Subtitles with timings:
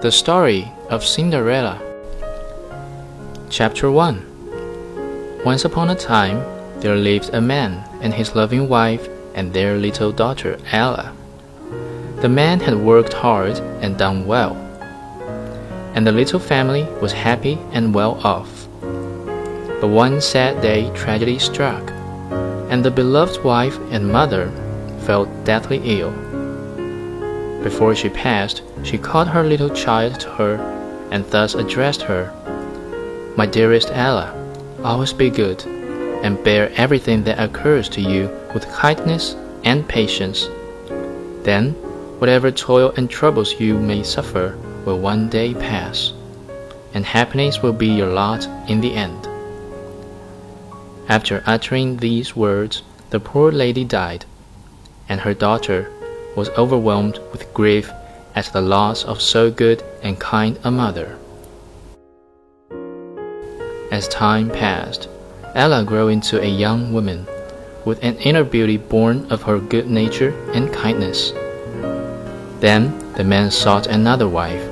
[0.00, 1.82] The Story of Cinderella.
[3.50, 6.38] Chapter 1 Once upon a time,
[6.78, 11.12] there lived a man and his loving wife and their little daughter Ella.
[12.20, 14.54] The man had worked hard and done well,
[15.96, 18.68] and the little family was happy and well off.
[19.80, 21.90] But one sad day tragedy struck,
[22.70, 24.48] and the beloved wife and mother
[25.00, 26.14] fell deathly ill.
[27.62, 30.56] Before she passed, she called her little child to her
[31.10, 32.32] and thus addressed her
[33.36, 34.34] My dearest Ella,
[34.84, 35.64] always be good,
[36.22, 40.48] and bear everything that occurs to you with kindness and patience.
[41.42, 41.72] Then,
[42.20, 46.12] whatever toil and troubles you may suffer will one day pass,
[46.94, 49.28] and happiness will be your lot in the end.
[51.08, 54.24] After uttering these words, the poor lady died,
[55.08, 55.90] and her daughter
[56.38, 57.90] was overwhelmed with grief
[58.36, 61.18] at the loss of so good and kind a mother.
[63.90, 65.08] As time passed,
[65.56, 67.26] Ella grew into a young woman,
[67.84, 71.32] with an inner beauty born of her good nature and kindness.
[72.60, 72.82] Then
[73.14, 74.62] the man sought another wife,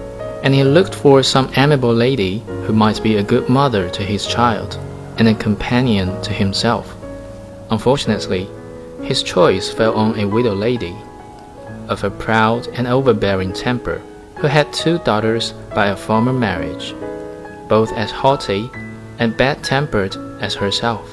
[0.44, 4.24] and he looked for some amiable lady who might be a good mother to his
[4.24, 4.78] child
[5.18, 6.94] and a companion to himself.
[7.70, 8.48] Unfortunately,
[9.02, 10.94] his choice fell on a widow lady
[11.88, 14.00] of a proud and overbearing temper,
[14.36, 16.94] who had two daughters by a former marriage,
[17.68, 18.70] both as haughty
[19.18, 21.10] and bad tempered as herself.